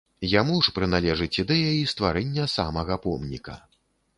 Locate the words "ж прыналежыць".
0.67-1.39